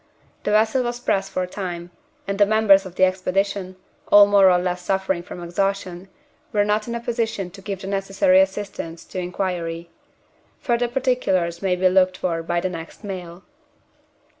The 0.45 0.49
vessel 0.49 0.81
was 0.81 0.99
pressed 0.99 1.31
for 1.31 1.45
time; 1.45 1.91
and 2.27 2.39
the 2.39 2.45
members 2.47 2.87
of 2.87 2.95
the 2.95 3.03
Expedition, 3.05 3.75
all 4.11 4.25
more 4.25 4.49
or 4.49 4.57
less 4.57 4.81
suffering 4.81 5.21
from 5.21 5.43
exhaustion, 5.43 6.09
were 6.51 6.65
not 6.65 6.87
in 6.87 6.95
a 6.95 6.99
position 6.99 7.51
to 7.51 7.61
give 7.61 7.81
the 7.83 7.87
necessary 7.87 8.41
assistance 8.41 9.05
to 9.05 9.19
inquiry. 9.19 9.91
Further 10.61 10.87
particulars 10.87 11.61
may 11.61 11.75
be 11.75 11.87
looked 11.87 12.17
for 12.17 12.41
by 12.41 12.59
the 12.59 12.67
next 12.69 13.03
mail." 13.03 13.43